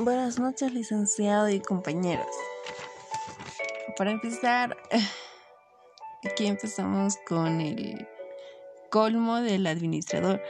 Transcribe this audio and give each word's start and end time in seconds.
Buenas 0.00 0.38
noches, 0.38 0.72
licenciado 0.72 1.48
y 1.48 1.58
compañeros. 1.58 2.28
Para 3.96 4.12
empezar, 4.12 4.76
aquí 6.24 6.46
empezamos 6.46 7.16
con 7.26 7.60
el 7.60 8.06
colmo 8.90 9.40
del 9.40 9.66
administrador, 9.66 10.40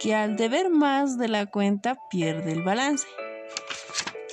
que 0.00 0.14
al 0.14 0.36
deber 0.36 0.70
más 0.70 1.18
de 1.18 1.28
la 1.28 1.44
cuenta 1.44 1.98
pierde 2.08 2.52
el 2.52 2.62
balance. 2.62 3.06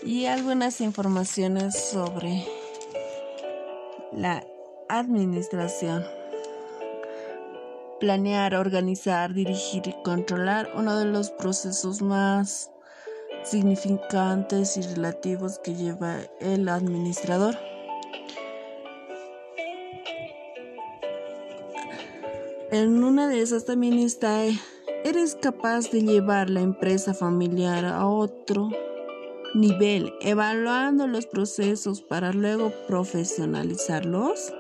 Y 0.04 0.26
algunas 0.26 0.80
informaciones 0.80 1.78
sobre 1.78 2.46
la 4.14 4.42
administración. 4.88 6.06
Planear, 8.00 8.56
organizar, 8.56 9.34
dirigir 9.34 9.86
y 9.86 10.02
controlar 10.02 10.72
uno 10.76 10.98
de 10.98 11.06
los 11.06 11.30
procesos 11.32 12.02
más 12.02 12.72
significantes 13.44 14.78
y 14.78 14.82
relativos 14.82 15.60
que 15.60 15.76
lleva 15.76 16.18
el 16.40 16.70
administrador. 16.70 17.58
En 22.72 23.04
una 23.04 23.28
de 23.28 23.42
esas 23.42 23.66
también 23.66 24.00
está, 24.00 24.46
eres 25.04 25.36
capaz 25.36 25.92
de 25.92 26.04
llevar 26.04 26.50
la 26.50 26.62
empresa 26.62 27.14
familiar 27.14 27.84
a 27.84 28.08
otro 28.08 28.70
nivel, 29.54 30.14
evaluando 30.22 31.08
los 31.08 31.26
procesos 31.26 32.02
para 32.02 32.32
luego 32.32 32.72
profesionalizarlos. 32.88 34.54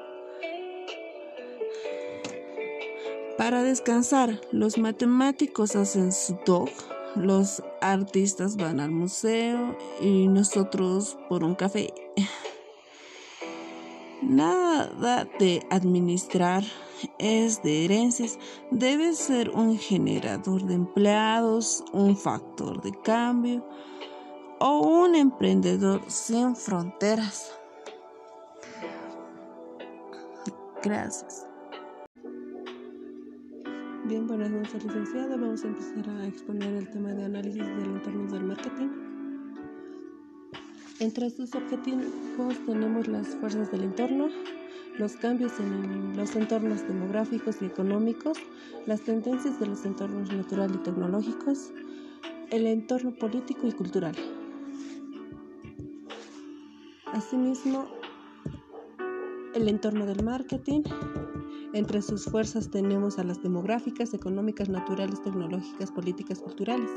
Para 3.37 3.63
descansar, 3.63 4.41
los 4.51 4.77
matemáticos 4.77 5.75
hacen 5.75 6.11
su 6.11 6.37
dog 6.45 6.69
los 7.15 7.63
artistas 7.81 8.57
van 8.57 8.79
al 8.79 8.91
museo 8.91 9.75
y 9.99 10.27
nosotros 10.27 11.17
por 11.29 11.43
un 11.43 11.55
café. 11.55 11.93
Nada 14.21 15.27
de 15.39 15.65
administrar 15.69 16.63
es 17.17 17.61
de 17.63 17.85
herencias. 17.85 18.37
Debe 18.69 19.13
ser 19.13 19.49
un 19.49 19.77
generador 19.77 20.63
de 20.63 20.75
empleados, 20.75 21.83
un 21.91 22.15
factor 22.15 22.81
de 22.81 22.91
cambio 23.01 23.65
o 24.59 24.79
un 24.79 25.15
emprendedor 25.15 26.03
sin 26.07 26.55
fronteras. 26.55 27.51
Gracias. 30.83 31.50
Bien, 34.05 34.25
buenas 34.25 34.49
noches, 34.49 34.83
licenciado. 34.83 35.29
Vamos 35.29 35.63
a 35.63 35.67
empezar 35.67 36.09
a 36.09 36.25
exponer 36.25 36.73
el 36.73 36.89
tema 36.89 37.13
de 37.13 37.23
análisis 37.23 37.63
del 37.63 37.85
entorno 37.85 38.31
del 38.33 38.43
marketing. 38.45 38.89
Entre 40.99 41.29
sus 41.29 41.53
objetivos 41.53 42.55
tenemos 42.65 43.07
las 43.07 43.27
fuerzas 43.35 43.71
del 43.71 43.83
entorno, 43.83 44.29
los 44.97 45.15
cambios 45.17 45.59
en 45.59 46.17
los 46.17 46.35
entornos 46.35 46.87
demográficos 46.87 47.61
y 47.61 47.65
económicos, 47.65 48.39
las 48.87 49.01
tendencias 49.01 49.59
de 49.59 49.67
los 49.67 49.85
entornos 49.85 50.31
natural 50.31 50.71
y 50.73 50.77
tecnológicos, 50.79 51.71
el 52.49 52.65
entorno 52.65 53.13
político 53.13 53.67
y 53.67 53.71
cultural. 53.71 54.15
Asimismo, 57.13 58.00
el 59.53 59.67
entorno 59.67 60.05
del 60.05 60.23
marketing, 60.23 60.83
entre 61.73 62.01
sus 62.01 62.25
fuerzas 62.25 62.69
tenemos 62.69 63.17
a 63.17 63.23
las 63.23 63.41
demográficas, 63.41 64.13
económicas, 64.13 64.67
naturales, 64.67 65.21
tecnológicas, 65.21 65.91
políticas, 65.91 66.39
culturales. 66.39 66.89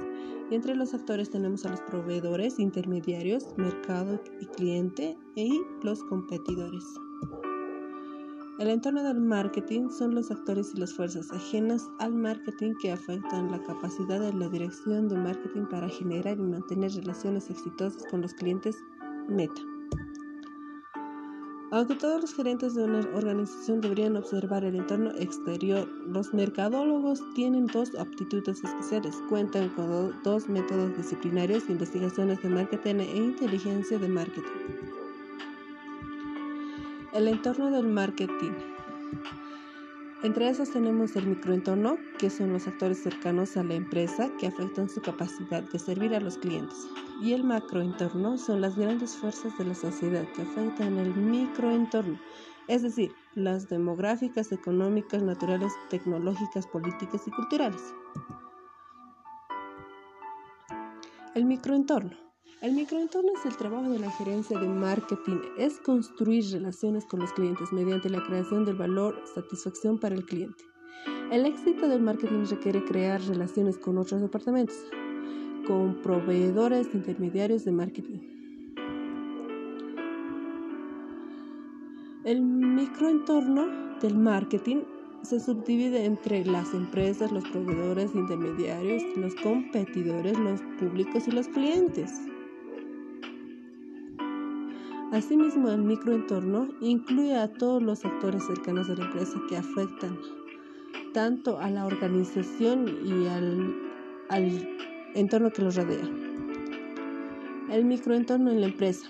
Y 0.51 0.55
entre 0.57 0.75
los 0.75 0.95
actores 0.95 1.31
tenemos 1.31 1.65
a 1.65 1.71
los 1.71 1.81
proveedores, 1.83 2.59
intermediarios, 2.59 3.47
mercado 3.57 4.21
y 4.41 4.47
cliente 4.47 5.17
y 5.37 5.61
los 5.83 6.03
competidores. 6.05 6.85
El 8.59 8.69
entorno 8.69 9.03
del 9.03 9.21
marketing 9.21 9.89
son 9.91 10.15
los 10.15 10.31
actores 10.31 10.73
y 10.75 10.81
las 10.81 10.93
fuerzas 10.93 11.31
ajenas 11.33 11.89
al 11.99 12.15
marketing 12.15 12.75
que 12.81 12.93
afectan 12.93 13.51
la 13.51 13.61
capacidad 13.63 14.21
de 14.21 14.33
la 14.33 14.49
dirección 14.49 15.09
de 15.09 15.17
marketing 15.17 15.67
para 15.71 15.89
generar 15.89 16.39
y 16.39 16.43
mantener 16.43 16.93
relaciones 16.93 17.51
exitosas 17.51 18.05
con 18.11 18.23
los 18.23 18.35
clientes 18.35 18.77
meta. 19.29 19.74
Aunque 21.75 21.97
todos 21.97 22.21
los 22.21 22.33
gerentes 22.33 22.77
de 22.77 22.85
una 22.85 23.01
organización 23.17 23.81
deberían 23.81 24.17
observar 24.17 24.65
el 24.65 24.77
entorno 24.77 25.11
exterior, 25.19 25.89
los 26.07 26.33
mercadólogos 26.33 27.21
tienen 27.35 27.67
dos 27.67 27.97
aptitudes 27.97 28.63
especiales. 28.63 29.17
Cuentan 29.29 29.71
con 29.71 30.23
dos 30.23 30.49
métodos 30.49 30.97
disciplinarios, 30.97 31.69
investigaciones 31.69 32.41
de 32.43 32.49
marketing 32.49 32.95
e 33.01 33.17
inteligencia 33.17 33.99
de 33.99 34.07
marketing. 34.07 34.61
El 37.13 37.27
entorno 37.27 37.69
del 37.73 37.89
marketing. 37.89 38.53
Entre 40.25 40.49
esos 40.49 40.71
tenemos 40.71 41.15
el 41.17 41.27
microentorno, 41.27 41.99
que 42.19 42.31
son 42.31 42.55
los 42.55 42.67
actores 42.67 43.03
cercanos 43.03 43.59
a 43.59 43.63
la 43.63 43.75
empresa 43.75 44.31
que 44.41 44.47
afectan 44.47 44.89
su 44.89 45.03
capacidad 45.03 45.63
de 45.63 45.79
servir 45.79 46.15
a 46.15 46.21
los 46.21 46.39
clientes. 46.39 46.89
Y 47.21 47.35
el 47.35 47.45
macroentorno 47.45 48.39
son 48.39 48.63
las 48.63 48.75
grandes 48.75 49.15
fuerzas 49.19 49.53
de 49.59 49.67
la 49.67 49.75
sociedad 49.75 50.27
que 50.35 50.41
afectan 50.41 50.97
el 50.97 51.15
microentorno, 51.15 52.19
es 52.69 52.81
decir, 52.81 53.13
las 53.35 53.69
demográficas, 53.69 54.51
económicas, 54.51 55.23
naturales, 55.23 55.75
tecnológicas, 55.91 56.67
políticas 56.69 57.29
y 57.29 57.31
culturales. 57.31 57.83
El 61.35 61.45
microentorno. 61.45 62.24
El 62.65 62.73
microentorno 62.73 63.31
es 63.39 63.45
el 63.45 63.59
trabajo 63.59 63.91
de 63.91 63.99
la 63.99 64.11
gerencia 64.13 64.59
de 64.59 64.67
marketing, 64.67 65.37
es 65.59 65.77
construir 65.81 66.51
relaciones 66.51 67.05
con 67.05 67.21
los 67.21 67.31
clientes 67.35 67.71
mediante 67.75 68.09
la 68.09 68.25
creación 68.25 68.65
del 68.65 68.77
valor, 68.77 69.23
satisfacción 69.35 69.99
para 69.99 70.15
el 70.15 70.25
cliente. 70.25 70.65
El 71.31 71.45
éxito 71.45 71.87
del 71.89 72.01
marketing 72.01 72.47
requiere 72.49 72.83
crear 72.83 73.21
relaciones 73.21 73.77
con 73.77 73.99
otros 73.99 74.23
departamentos, 74.23 74.77
con 75.67 76.01
proveedores 76.01 76.89
intermediarios 76.95 77.67
de 77.67 77.73
marketing. 77.73 78.21
El 82.25 82.41
microentorno 82.41 83.99
del 84.01 84.17
marketing 84.17 84.85
se 85.21 85.39
subdivide 85.39 86.07
entre 86.07 86.47
las 86.47 86.73
empresas, 86.73 87.31
los 87.31 87.45
proveedores 87.45 88.15
intermediarios, 88.15 89.03
los 89.17 89.35
competidores, 89.35 90.39
los 90.39 90.63
públicos 90.79 91.29
y 91.29 91.31
los 91.31 91.47
clientes. 91.49 92.11
Asimismo, 95.15 95.71
el 95.71 95.83
microentorno 95.83 96.71
incluye 96.81 97.37
a 97.37 97.47
todos 97.47 97.81
los 97.81 98.05
actores 98.05 98.43
cercanos 98.47 98.91
a 98.91 98.97
la 98.97 99.05
empresa 99.05 99.41
que 99.49 99.57
afectan 99.57 100.19
tanto 101.13 101.61
a 101.61 101.71
la 101.71 101.87
organización 101.87 102.89
y 103.05 103.29
al, 103.29 104.69
entorno 105.15 105.53
que 105.53 105.63
los 105.63 105.77
rodea. 105.77 106.05
El 107.71 107.85
microentorno 107.85 108.51
en 108.51 108.61
la 108.61 108.67
empresa. 108.67 109.09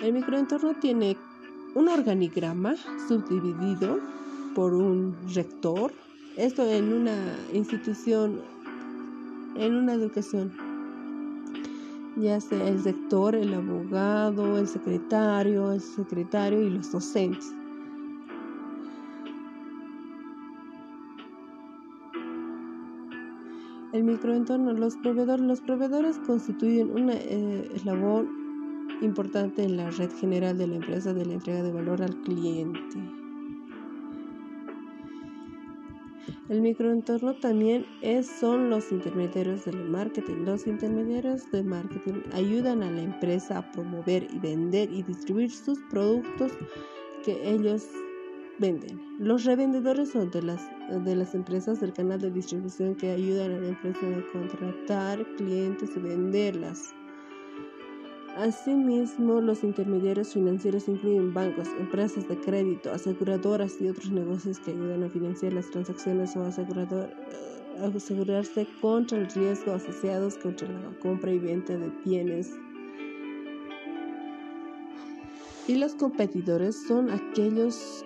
El 0.00 0.12
microentorno 0.12 0.74
tiene 0.74 1.16
un 1.74 1.88
organigrama 1.88 2.76
subdividido 3.08 3.98
por 4.54 4.72
un 4.72 5.16
rector, 5.34 5.92
esto 6.36 6.64
en 6.64 6.92
una 6.92 7.16
institución, 7.52 8.40
en 9.56 9.74
una 9.74 9.94
educación 9.94 10.63
ya 12.16 12.40
sea 12.40 12.68
el 12.68 12.80
sector, 12.80 13.34
el 13.34 13.52
abogado, 13.54 14.58
el 14.58 14.68
secretario, 14.68 15.72
el 15.72 15.80
secretario 15.80 16.62
y 16.62 16.70
los 16.70 16.92
docentes. 16.92 17.54
El 23.92 24.04
microentorno, 24.04 24.72
los 24.72 24.96
proveedores, 24.96 25.46
los 25.46 25.60
proveedores 25.60 26.18
constituyen 26.26 26.90
un 26.90 27.10
eh, 27.10 27.70
eslabón 27.74 28.28
importante 29.02 29.62
en 29.62 29.76
la 29.76 29.90
red 29.90 30.10
general 30.18 30.58
de 30.58 30.66
la 30.66 30.76
empresa 30.76 31.14
de 31.14 31.24
la 31.24 31.34
entrega 31.34 31.62
de 31.62 31.72
valor 31.72 32.02
al 32.02 32.16
cliente. 32.22 33.23
El 36.50 36.60
microentorno 36.60 37.34
también 37.36 37.86
es, 38.02 38.26
son 38.26 38.68
los 38.68 38.92
intermediarios 38.92 39.64
del 39.64 39.88
marketing. 39.88 40.44
Los 40.44 40.66
intermediarios 40.66 41.50
de 41.50 41.62
marketing 41.62 42.20
ayudan 42.34 42.82
a 42.82 42.90
la 42.90 43.00
empresa 43.00 43.58
a 43.58 43.72
promover 43.72 44.26
y 44.30 44.38
vender 44.40 44.92
y 44.92 45.02
distribuir 45.02 45.50
sus 45.50 45.78
productos 45.88 46.52
que 47.24 47.48
ellos 47.48 47.88
venden. 48.58 49.00
Los 49.18 49.44
revendedores 49.44 50.10
son 50.10 50.30
de 50.32 50.42
las, 50.42 50.60
de 50.90 51.16
las 51.16 51.34
empresas 51.34 51.80
del 51.80 51.94
canal 51.94 52.20
de 52.20 52.30
distribución 52.30 52.94
que 52.94 53.12
ayudan 53.12 53.52
a 53.52 53.60
la 53.60 53.68
empresa 53.68 54.00
a 54.06 54.32
contratar 54.32 55.24
clientes 55.36 55.96
y 55.96 56.00
venderlas. 56.00 56.92
Asimismo, 58.36 59.40
los 59.40 59.62
intermediarios 59.62 60.32
financieros 60.32 60.88
incluyen 60.88 61.32
bancos, 61.32 61.68
empresas 61.78 62.28
de 62.28 62.36
crédito, 62.36 62.90
aseguradoras 62.90 63.80
y 63.80 63.88
otros 63.88 64.10
negocios 64.10 64.58
que 64.58 64.72
ayudan 64.72 65.04
a 65.04 65.08
financiar 65.08 65.52
las 65.52 65.70
transacciones 65.70 66.34
o 66.34 66.42
asegurador, 66.42 67.10
asegurarse 67.94 68.66
contra 68.80 69.18
el 69.18 69.30
riesgo 69.30 69.72
asociados 69.72 70.36
contra 70.38 70.68
la 70.68 70.98
compra 70.98 71.30
y 71.30 71.38
venta 71.38 71.76
de 71.76 71.92
bienes. 72.04 72.50
Y 75.68 75.76
los 75.76 75.94
competidores 75.94 76.76
son 76.88 77.10
aquellos 77.10 78.04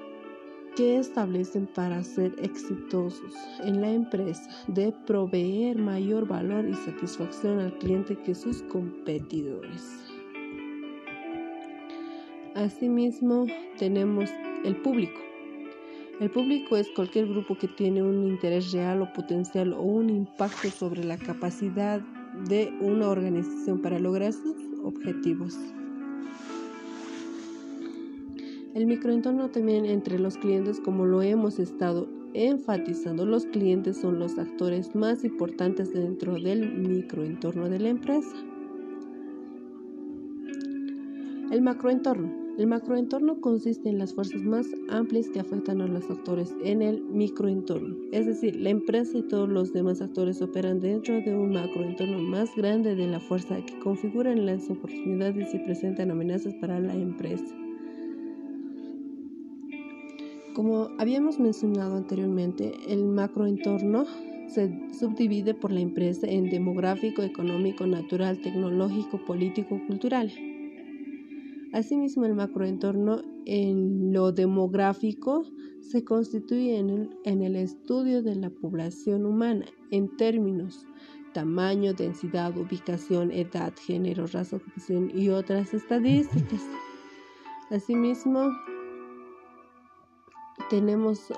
que 0.76 0.98
establecen 0.98 1.66
para 1.74 2.04
ser 2.04 2.34
exitosos 2.40 3.34
en 3.64 3.80
la 3.80 3.90
empresa 3.90 4.48
de 4.68 4.92
proveer 5.06 5.78
mayor 5.78 6.28
valor 6.28 6.68
y 6.68 6.74
satisfacción 6.74 7.58
al 7.60 7.76
cliente 7.78 8.14
que 8.14 8.34
sus 8.34 8.62
competidores. 8.64 10.07
Asimismo, 12.58 13.46
tenemos 13.78 14.28
el 14.64 14.74
público. 14.82 15.20
El 16.18 16.28
público 16.28 16.76
es 16.76 16.88
cualquier 16.90 17.28
grupo 17.28 17.56
que 17.56 17.68
tiene 17.68 18.02
un 18.02 18.26
interés 18.26 18.72
real 18.72 19.00
o 19.00 19.12
potencial 19.12 19.72
o 19.72 19.82
un 19.82 20.10
impacto 20.10 20.68
sobre 20.68 21.04
la 21.04 21.16
capacidad 21.18 22.00
de 22.48 22.76
una 22.80 23.10
organización 23.10 23.80
para 23.80 24.00
lograr 24.00 24.32
sus 24.32 24.56
objetivos. 24.82 25.56
El 28.74 28.86
microentorno 28.86 29.50
también 29.50 29.84
entre 29.84 30.18
los 30.18 30.36
clientes, 30.36 30.80
como 30.80 31.06
lo 31.06 31.22
hemos 31.22 31.60
estado 31.60 32.08
enfatizando, 32.34 33.24
los 33.24 33.46
clientes 33.46 33.98
son 33.98 34.18
los 34.18 34.36
actores 34.36 34.96
más 34.96 35.22
importantes 35.22 35.92
dentro 35.92 36.34
del 36.34 36.76
microentorno 36.76 37.68
de 37.68 37.78
la 37.78 37.90
empresa. 37.90 38.34
El 41.52 41.62
macroentorno. 41.62 42.47
El 42.58 42.66
macroentorno 42.66 43.40
consiste 43.40 43.88
en 43.88 43.98
las 43.98 44.14
fuerzas 44.14 44.42
más 44.42 44.66
amplias 44.88 45.28
que 45.28 45.38
afectan 45.38 45.80
a 45.80 45.86
los 45.86 46.10
actores 46.10 46.52
en 46.64 46.82
el 46.82 47.00
microentorno. 47.02 47.94
Es 48.10 48.26
decir, 48.26 48.56
la 48.56 48.70
empresa 48.70 49.16
y 49.16 49.22
todos 49.22 49.48
los 49.48 49.72
demás 49.72 50.02
actores 50.02 50.42
operan 50.42 50.80
dentro 50.80 51.20
de 51.20 51.36
un 51.36 51.52
macroentorno 51.52 52.18
más 52.18 52.50
grande 52.56 52.96
de 52.96 53.06
la 53.06 53.20
fuerza 53.20 53.64
que 53.64 53.78
configuran 53.78 54.44
las 54.44 54.68
oportunidades 54.68 55.54
y 55.54 55.58
presentan 55.60 56.10
amenazas 56.10 56.52
para 56.54 56.80
la 56.80 56.94
empresa. 56.94 57.54
Como 60.52 60.88
habíamos 60.98 61.38
mencionado 61.38 61.94
anteriormente, 61.94 62.72
el 62.88 63.04
macroentorno 63.04 64.04
se 64.48 64.68
subdivide 64.98 65.54
por 65.54 65.70
la 65.70 65.78
empresa 65.78 66.26
en 66.26 66.50
demográfico, 66.50 67.22
económico, 67.22 67.86
natural, 67.86 68.40
tecnológico, 68.40 69.24
político, 69.24 69.80
cultural. 69.86 70.32
Asimismo, 71.72 72.24
el 72.24 72.34
macroentorno 72.34 73.22
en 73.44 74.12
lo 74.12 74.32
demográfico 74.32 75.44
se 75.80 76.04
constituye 76.04 76.78
en 76.78 77.42
el, 77.42 77.56
estudio 77.56 78.22
de 78.22 78.34
la 78.34 78.50
población 78.50 79.26
humana 79.26 79.66
en 79.90 80.16
términos 80.16 80.86
tamaño, 81.32 81.92
densidad, 81.92 82.56
ubicación, 82.56 83.30
edad, 83.30 83.72
género, 83.86 84.26
raza, 84.26 84.56
ocupación 84.56 85.10
y 85.14 85.28
otras 85.28 85.72
estadísticas. 85.74 86.62
Asimismo, 87.70 88.50
tenemos 90.70 91.32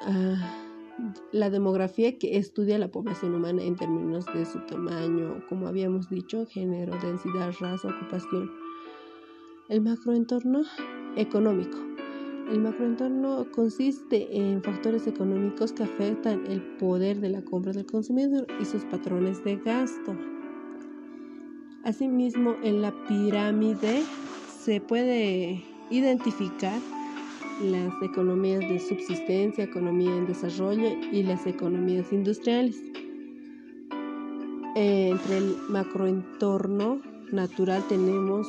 la 1.33 1.51
demografía 1.51 2.19
que 2.19 2.37
estudia 2.37 2.79
la 2.79 2.91
población 2.91 3.35
humana 3.35 3.63
en 3.63 3.77
términos 3.77 4.27
de 4.27 4.45
su 4.45 4.61
tamaño, 4.67 5.45
como 5.49 5.67
habíamos 5.67 6.09
dicho, 6.09 6.47
género, 6.47 6.97
densidad, 7.03 7.53
raza, 7.61 7.89
ocupación. 7.89 8.51
El 9.71 9.83
macroentorno 9.83 10.63
económico. 11.15 11.79
El 12.51 12.59
macroentorno 12.61 13.47
consiste 13.53 14.37
en 14.37 14.65
factores 14.65 15.07
económicos 15.07 15.71
que 15.71 15.85
afectan 15.85 16.45
el 16.49 16.61
poder 16.79 17.21
de 17.21 17.29
la 17.29 17.43
compra 17.43 17.73
del 17.73 17.87
consumidor 17.87 18.49
y 18.61 18.65
sus 18.65 18.85
patrones 18.87 19.45
de 19.45 19.59
gasto. 19.59 20.17
Asimismo, 21.85 22.57
en 22.65 22.83
la 22.83 22.93
pirámide 23.07 24.03
se 24.59 24.81
puede 24.81 25.63
identificar 25.89 26.81
las 27.63 27.93
economías 28.03 28.69
de 28.69 28.81
subsistencia, 28.81 29.63
economía 29.63 30.17
en 30.17 30.27
desarrollo 30.27 30.89
y 31.13 31.23
las 31.23 31.47
economías 31.47 32.13
industriales. 32.13 32.83
entre 34.75 35.39
el 35.39 35.57
macroentorno 35.69 37.01
natural 37.31 37.85
tenemos 37.89 38.49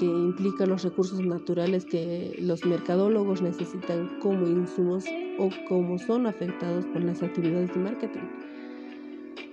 que 0.00 0.06
implica 0.06 0.64
los 0.64 0.82
recursos 0.82 1.20
naturales 1.20 1.84
que 1.84 2.34
los 2.40 2.64
mercadólogos 2.64 3.42
necesitan 3.42 4.18
como 4.20 4.48
insumos 4.48 5.04
o 5.38 5.50
como 5.68 5.98
son 5.98 6.26
afectados 6.26 6.86
por 6.86 7.04
las 7.04 7.22
actividades 7.22 7.74
de 7.74 7.80
marketing. 7.80 8.22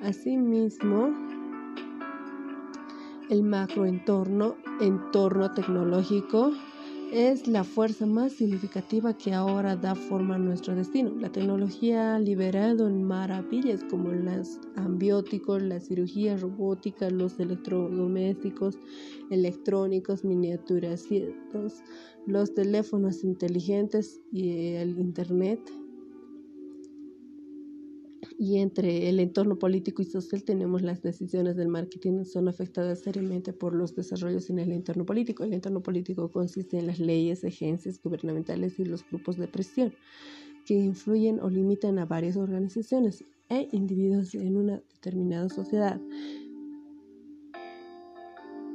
Asimismo, 0.01 1.13
el 3.29 3.43
macroentorno, 3.43 4.55
entorno 4.79 5.53
tecnológico, 5.53 6.53
es 7.11 7.47
la 7.47 7.63
fuerza 7.63 8.05
más 8.05 8.33
significativa 8.33 9.17
que 9.17 9.33
ahora 9.33 9.75
da 9.75 9.95
forma 9.95 10.35
a 10.35 10.39
nuestro 10.39 10.75
destino. 10.75 11.11
La 11.19 11.31
tecnología 11.31 12.15
ha 12.15 12.19
liberado 12.19 12.89
maravillas 12.89 13.83
como 13.89 14.11
los 14.11 14.59
ambióticos, 14.75 15.61
la 15.61 15.79
cirugía 15.79 16.35
robótica, 16.37 17.09
los 17.09 17.39
electrodomésticos, 17.39 18.77
electrónicos, 19.29 20.23
miniaturas, 20.25 21.05
los 22.25 22.53
teléfonos 22.53 23.23
inteligentes 23.23 24.21
y 24.31 24.73
el 24.73 24.99
Internet 24.99 25.61
y 28.37 28.57
entre 28.57 29.09
el 29.09 29.19
entorno 29.19 29.57
político 29.57 30.01
y 30.01 30.05
social 30.05 30.43
tenemos 30.43 30.81
las 30.81 31.01
decisiones 31.01 31.55
del 31.55 31.67
marketing 31.67 32.23
son 32.25 32.47
afectadas 32.47 32.99
seriamente 32.99 33.53
por 33.53 33.73
los 33.73 33.95
desarrollos 33.95 34.49
en 34.49 34.59
el 34.59 34.71
entorno 34.71 35.05
político. 35.05 35.43
El 35.43 35.53
entorno 35.53 35.81
político 35.81 36.31
consiste 36.31 36.77
en 36.77 36.87
las 36.87 36.99
leyes, 36.99 37.43
agencias 37.43 38.01
gubernamentales 38.01 38.79
y 38.79 38.85
los 38.85 39.07
grupos 39.09 39.37
de 39.37 39.47
presión 39.47 39.93
que 40.65 40.73
influyen 40.73 41.39
o 41.39 41.49
limitan 41.49 41.97
a 41.97 42.05
varias 42.05 42.35
organizaciones 42.35 43.23
e 43.49 43.69
individuos 43.71 44.35
en 44.35 44.57
una 44.57 44.81
determinada 44.93 45.49
sociedad. 45.49 45.99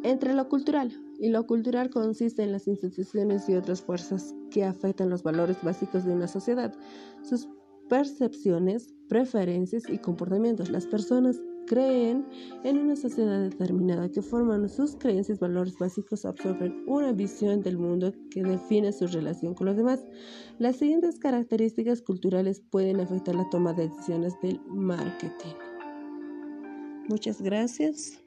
Entre 0.03 0.35
lo 0.35 0.49
cultural 0.49 0.93
y 1.21 1.29
lo 1.29 1.47
cultural 1.47 1.91
consiste 1.91 2.43
en 2.43 2.51
las 2.51 2.67
instituciones 2.67 3.49
y 3.49 3.55
otras 3.55 3.83
fuerzas 3.83 4.35
que 4.51 4.65
afectan 4.65 5.11
los 5.11 5.23
valores 5.23 5.59
básicos 5.63 6.05
de 6.05 6.13
una 6.13 6.27
sociedad, 6.27 6.75
sus 7.23 7.47
percepciones, 7.93 8.89
preferencias 9.07 9.83
y 9.87 9.99
comportamientos. 9.99 10.71
Las 10.71 10.87
personas 10.87 11.39
creen 11.67 12.27
en 12.65 12.79
una 12.79 12.97
sociedad 12.97 13.39
determinada 13.39 14.09
que 14.09 14.23
forman 14.23 14.67
sus 14.71 14.97
creencias, 14.97 15.39
valores 15.39 15.77
básicos, 15.79 16.25
absorben 16.25 16.85
una 16.87 17.13
visión 17.13 17.61
del 17.61 17.77
mundo 17.77 18.15
que 18.31 18.43
define 18.43 18.93
su 18.93 19.09
relación 19.09 19.53
con 19.53 19.67
los 19.67 19.77
demás. 19.77 20.07
Las 20.59 20.77
siguientes 20.77 21.19
características 21.19 22.01
culturales 22.01 22.63
pueden 22.71 22.99
afectar 22.99 23.35
la 23.35 23.47
toma 23.51 23.75
de 23.75 23.89
decisiones 23.89 24.41
del 24.41 24.59
marketing. 24.69 25.55
Muchas 27.11 27.43
gracias. 27.43 28.19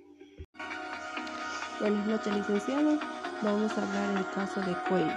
Buenas 1.79 2.05
noches, 2.05 2.38
licenciado. 2.38 3.00
Vamos 3.41 3.75
a 3.75 3.81
hablar 3.81 4.13
del 4.13 4.31
caso 4.31 4.60
de 4.60 4.75
Cois. 4.88 5.13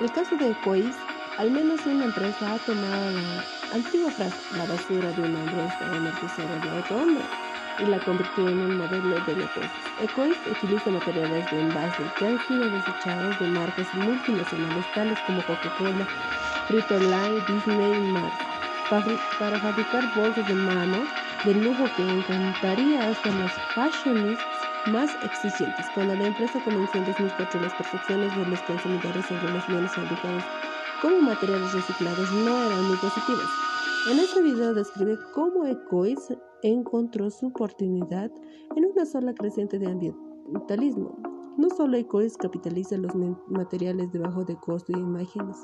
El 0.00 0.10
caso 0.12 0.36
de 0.36 0.56
Cois 0.64 0.96
al 1.38 1.52
menos 1.52 1.80
una 1.86 2.04
empresa 2.04 2.54
ha 2.54 2.58
tomado 2.58 3.10
la 3.12 3.44
antigua 3.72 4.10
frase, 4.10 4.36
la 4.56 4.66
basura 4.66 5.12
de 5.12 5.22
un 5.22 5.36
hombre 5.36 5.66
está 5.66 5.84
en 5.96 6.04
de 6.60 6.78
otro 6.78 6.96
hombre, 6.96 7.24
y 7.78 7.86
la 7.86 7.98
convirtió 8.00 8.48
en 8.48 8.60
un 8.60 8.76
modelo 8.76 9.20
de 9.24 9.36
negocios. 9.36 9.66
Ecois 10.02 10.36
utiliza 10.50 10.90
materiales 10.90 11.48
de 11.52 11.60
envase 11.60 12.02
que 12.18 12.26
han 12.26 12.44
sido 12.48 12.68
desechados 12.68 13.38
de 13.38 13.46
marcas 13.46 13.86
multinacionales 13.94 14.84
tales 14.94 15.18
como 15.26 15.40
Coca-Cola, 15.42 16.08
Frito-Lay, 16.66 17.40
Disney 17.46 17.94
y 17.94 18.12
más, 18.12 18.32
para 19.38 19.60
fabricar 19.60 20.12
bolsas 20.16 20.48
de 20.48 20.54
mano 20.54 21.04
de 21.44 21.54
lujo 21.54 21.84
que 21.96 22.02
encantaría 22.02 23.10
hasta 23.10 23.30
los 23.30 23.52
fashionistas 23.76 24.44
más 24.86 25.16
exigentes. 25.22 25.86
Cuando 25.94 26.16
la 26.16 26.26
empresa 26.26 26.58
comenzó 26.64 26.98
en 26.98 27.06
2004, 27.06 27.60
las 27.60 27.74
percepciones 27.74 28.36
de 28.36 28.46
los 28.46 28.60
consumidores 28.62 29.26
sobre 29.26 29.52
los 29.52 29.66
bienes 29.68 29.92
fabricados 29.92 30.42
como 31.02 31.20
materiales 31.20 31.72
reciclados 31.72 32.30
no 32.32 32.62
eran 32.64 32.88
muy 32.88 32.96
positivos. 32.96 33.48
En 34.10 34.18
este 34.18 34.42
video 34.42 34.74
describe 34.74 35.18
cómo 35.34 35.66
Ecois 35.66 36.34
encontró 36.62 37.30
su 37.30 37.48
oportunidad 37.48 38.30
en 38.74 38.84
una 38.86 39.04
sola 39.04 39.32
creciente 39.34 39.78
de 39.78 39.86
ambientalismo. 39.86 41.16
No 41.56 41.68
solo 41.70 41.96
Ecois 41.96 42.36
capitaliza 42.36 42.96
los 42.96 43.12
materiales 43.48 44.12
de 44.12 44.20
bajo 44.20 44.44
de 44.44 44.56
costo 44.56 44.92
y 44.92 45.00
imágenes 45.00 45.56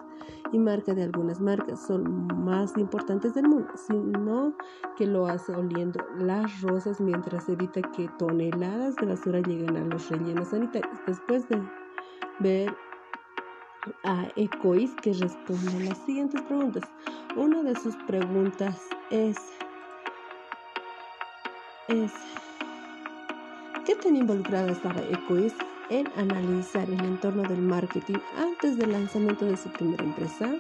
y 0.52 0.58
marca 0.58 0.92
de 0.92 1.04
algunas 1.04 1.40
marcas 1.40 1.86
son 1.86 2.26
más 2.44 2.76
importantes 2.76 3.34
del 3.34 3.48
mundo, 3.48 3.68
sino 3.86 4.54
que 4.96 5.06
lo 5.06 5.26
hace 5.26 5.52
oliendo 5.54 6.00
las 6.18 6.60
rosas 6.62 7.00
mientras 7.00 7.48
evita 7.48 7.80
que 7.92 8.08
toneladas 8.18 8.96
de 8.96 9.06
basura 9.06 9.40
lleguen 9.40 9.76
a 9.76 9.84
los 9.84 10.08
rellenos 10.10 10.48
sanitarios. 10.48 10.98
Después 11.06 11.48
de 11.48 11.62
ver 12.40 12.74
a 14.04 14.26
Ecois 14.36 14.90
que 15.02 15.12
responde 15.12 15.84
las 15.84 15.98
siguientes 15.98 16.40
preguntas. 16.42 16.84
Una 17.36 17.62
de 17.62 17.74
sus 17.76 17.94
preguntas 18.06 18.80
es 19.10 19.36
es 21.88 22.12
¿qué 23.84 23.94
tan 23.96 24.16
involucrada 24.16 24.72
estaba 24.72 25.00
Ecoist 25.02 25.60
en 25.90 26.08
analizar 26.16 26.88
el 26.88 27.04
entorno 27.04 27.42
del 27.42 27.60
marketing 27.60 28.16
antes 28.38 28.78
del 28.78 28.92
lanzamiento 28.92 29.44
de 29.44 29.56
su 29.56 29.68
primera 29.70 30.02
empresa? 30.02 30.54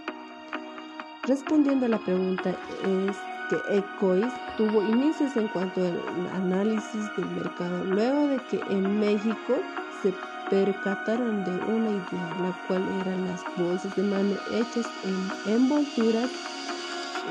Respondiendo 1.26 1.86
a 1.86 1.88
la 1.88 1.98
pregunta 1.98 2.50
es 2.50 3.16
que 3.48 3.78
Ecoist 3.78 4.36
tuvo 4.58 4.82
inicios 4.82 5.34
en 5.36 5.48
cuanto 5.48 5.80
al 5.80 6.28
análisis 6.34 7.16
del 7.16 7.26
mercado 7.30 7.84
luego 7.84 8.28
de 8.28 8.36
que 8.50 8.60
en 8.70 9.00
México 9.00 9.54
se 10.02 10.12
percataron 10.50 11.44
de 11.44 11.50
una 11.50 11.90
idea, 11.90 12.28
la 12.40 12.52
cual 12.66 12.84
eran 13.00 13.26
las 13.26 13.42
bolsas 13.56 13.94
de 13.96 14.02
mano 14.02 14.34
hechas 14.52 14.86
en 15.04 15.52
envolturas 15.52 16.30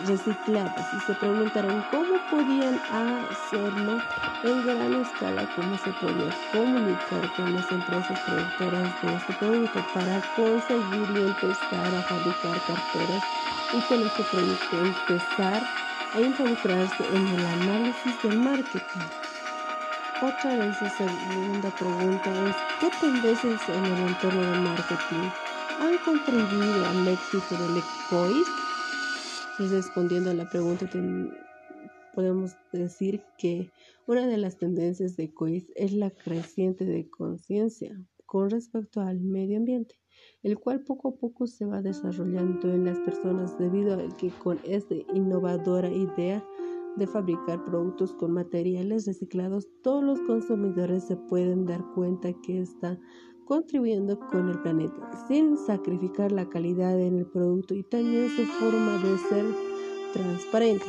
recicladas 0.08 0.94
y 0.94 1.00
se 1.02 1.14
preguntaron 1.14 1.84
cómo 1.92 2.16
podían 2.30 2.80
hacerlo 2.92 4.02
en 4.44 4.66
gran 4.66 4.94
escala, 5.02 5.48
cómo 5.56 5.78
se 5.78 5.92
podía 5.94 6.30
comunicar 6.52 7.34
con 7.36 7.54
las 7.54 7.72
empresas 7.72 8.20
productoras 8.22 9.02
de 9.02 9.16
este 9.16 9.34
producto 9.34 9.86
para 9.94 10.22
conseguir 10.36 11.18
y 11.18 11.22
empezar 11.22 11.96
a 11.96 12.02
fabricar 12.02 12.60
carteras 12.68 13.24
y 13.74 13.82
con 13.82 14.02
este 14.06 14.24
producto 14.24 14.78
empezar 14.78 15.64
a 16.14 16.20
involucrarse 16.20 17.06
en 17.16 17.28
el 17.28 17.46
análisis 17.46 18.22
del 18.24 18.40
marketing. 18.40 19.23
Otra 20.22 20.56
vez 20.56 20.82
esa 20.82 21.10
segunda 21.10 21.70
pregunta 21.78 22.30
es, 22.48 22.56
¿qué 22.80 22.90
tendencias 23.02 23.68
en 23.70 23.84
el 23.84 24.08
entorno 24.08 24.42
del 24.42 24.62
marketing 24.62 25.30
han 25.82 25.98
contribuido 26.06 26.86
al 26.86 27.08
éxito 27.08 27.56
del 27.58 27.78
ECOIS? 27.78 28.48
Y 29.60 29.68
respondiendo 29.68 30.32
a 30.32 30.34
la 30.34 30.50
pregunta, 30.50 30.88
podemos 32.14 32.56
decir 32.72 33.22
que 33.38 33.72
una 34.08 34.28
de 34.28 34.38
las 34.38 34.58
tendencias 34.58 35.18
de 35.18 35.26
ECOIS 35.26 35.72
es 35.76 35.94
la 35.94 36.12
creciente 36.12 36.86
de 36.86 37.10
conciencia 37.10 38.00
con 38.26 38.50
respecto 38.50 39.02
al 39.02 39.20
medio 39.20 39.58
ambiente, 39.58 40.00
el 40.42 40.58
cual 40.58 40.82
poco 40.82 41.10
a 41.10 41.16
poco 41.16 41.48
se 41.48 41.66
va 41.66 41.82
desarrollando 41.82 42.74
en 42.74 42.86
las 42.86 43.00
personas 43.00 43.58
debido 43.58 43.94
a 43.94 44.18
que 44.18 44.30
con 44.30 44.60
esta 44.64 44.96
innovadora 45.14 45.90
idea 45.90 46.44
de 46.96 47.08
fabricar 47.08 47.64
productos 47.66 48.14
con 48.14 48.34
materiales 48.34 49.06
reciclados, 49.06 49.68
todos 49.82 50.04
los 50.04 50.20
consumidores 50.22 51.06
se 51.06 51.16
pueden 51.16 51.66
dar 51.66 51.84
cuenta 51.96 52.34
que 52.42 52.62
está 52.62 53.00
contribuyendo 53.46 54.20
con 54.20 54.50
el 54.50 54.62
planeta 54.62 55.12
sin 55.28 55.58
sacrificar 55.58 56.32
la 56.32 56.48
calidad 56.48 57.00
en 57.00 57.20
el 57.20 57.26
producto 57.26 57.74
y 57.74 57.84
también 57.84 58.30
su 58.30 58.44
forma 58.44 58.98
de 59.00 59.18
ser 59.18 59.46
transparente 60.14 60.86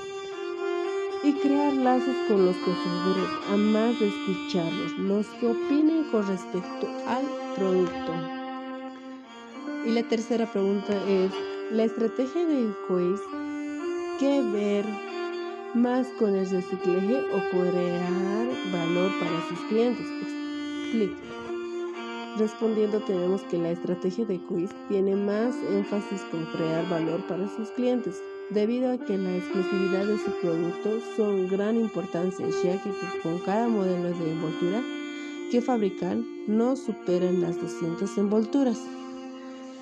y 1.25 1.33
crear 1.41 1.73
lazos 1.73 2.15
con 2.29 2.45
los 2.45 2.57
consumidores, 2.57 3.31
a 3.51 3.57
más 3.57 3.99
de 3.99 4.09
escucharlos, 4.09 4.99
los 4.99 5.27
que 5.41 5.47
opinen 5.47 6.05
con 6.11 6.27
respecto 6.27 6.87
al 7.07 7.25
producto. 7.57 8.13
Y 9.87 9.93
la 9.93 10.07
tercera 10.07 10.51
pregunta 10.53 10.93
es, 11.09 11.33
¿la 11.71 11.85
estrategia 11.85 12.47
de 12.47 12.69
Ecois 12.69 13.21
qué 14.21 14.43
ver 14.53 14.85
más 15.75 16.07
con 16.19 16.35
el 16.35 16.49
reciclaje 16.49 17.17
o 17.33 17.51
crear 17.51 18.49
valor 18.73 19.11
para 19.21 19.49
sus 19.49 19.59
clientes? 19.69 20.07
Respondiendo 22.39 23.01
tenemos 23.01 23.43
que 23.43 23.59
la 23.59 23.71
estrategia 23.71 24.25
de 24.25 24.41
Quiz 24.41 24.71
tiene 24.89 25.15
más 25.15 25.55
énfasis 25.71 26.21
con 26.31 26.45
crear 26.47 26.89
valor 26.89 27.25
para 27.27 27.49
sus 27.49 27.71
clientes, 27.71 28.21
debido 28.51 28.93
a 28.93 28.99
que 28.99 29.17
la 29.17 29.37
exclusividad 29.37 30.07
de 30.07 30.19
su 30.19 30.31
producto 30.41 31.01
son 31.17 31.49
gran 31.49 31.77
importancia, 31.77 32.47
ya 32.63 32.83
que 32.83 32.91
con 33.23 33.39
cada 33.41 33.69
modelo 33.69 34.11
de 34.19 34.33
envoltura 34.33 34.83
que 35.51 35.61
fabrican 35.61 36.27
no 36.49 36.75
superan 36.75 37.41
las 37.41 37.61
200 37.61 38.19
envolturas. 38.19 38.81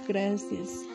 Gracias. 0.07 0.92